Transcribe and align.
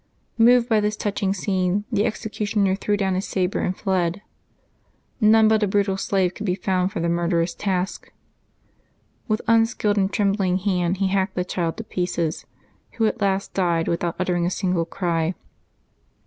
Moved 0.39 0.67
by 0.67 0.79
this 0.79 0.95
touching 0.97 1.31
scene, 1.31 1.85
the 1.91 2.05
executioner 2.07 2.73
threw 2.75 2.97
down 2.97 3.13
his 3.13 3.27
sabre 3.27 3.59
and 3.59 3.77
fled. 3.77 4.23
None 5.19 5.47
but 5.47 5.61
a 5.61 5.67
brutal 5.67 5.95
slave 5.95 6.33
could 6.33 6.47
be 6.47 6.55
found 6.55 6.91
for 6.91 6.99
the 6.99 7.07
murderous 7.07 7.53
task; 7.53 8.11
with 9.27 9.43
unskilled 9.47 9.97
and 9.97 10.11
trembling 10.11 10.57
hand 10.57 10.97
he 10.97 11.09
hacked 11.09 11.35
the 11.35 11.45
child 11.45 11.77
to 11.77 11.83
pieces, 11.83 12.47
who 12.93 13.05
at 13.05 13.21
last 13.21 13.53
died 13.53 13.87
without 13.87 14.15
uttering 14.17 14.47
a 14.47 14.49
single 14.49 14.85
cry. 14.85 15.35